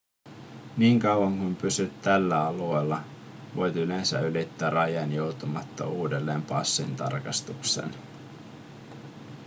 niin 0.77 0.99
kauan 0.99 1.37
kuin 1.37 1.55
pysyt 1.55 2.01
tällä 2.01 2.45
alueella 2.45 3.01
voit 3.55 3.75
yleensä 3.75 4.19
ylittää 4.19 4.69
rajan 4.69 5.13
joutumatta 5.13 5.87
uudelleen 5.87 6.41
passintarkastukseen 6.41 7.93